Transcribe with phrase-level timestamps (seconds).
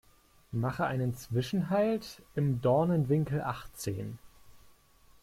[0.51, 4.17] Mache einen Zwischenhalt im Dornenwinkel achtzehn.